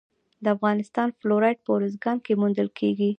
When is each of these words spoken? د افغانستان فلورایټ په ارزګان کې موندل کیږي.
د 0.43 0.45
افغانستان 0.55 1.07
فلورایټ 1.19 1.57
په 1.65 1.71
ارزګان 1.77 2.17
کې 2.25 2.33
موندل 2.41 2.69
کیږي. 2.79 3.09